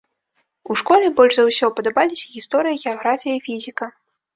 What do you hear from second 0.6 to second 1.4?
У школе больш